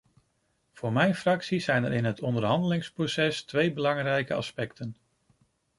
Voor 0.73 0.91
mijn 0.91 1.15
fractie 1.15 1.59
zijn 1.59 1.83
er 1.83 1.93
in 1.93 2.05
het 2.05 2.21
onderhandelingsproces 2.21 3.41
twee 3.43 3.73
belangrijke 3.73 4.33
aspecten. 4.33 4.95